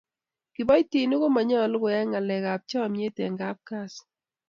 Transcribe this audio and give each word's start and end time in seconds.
kiboitinik 0.53 1.19
ko 1.21 1.27
manyolu 1.35 1.75
koyai 1.81 2.07
kalekab 2.13 2.61
chomnyet 2.69 3.15
eng 3.25 3.35
kapkazi 3.41 4.01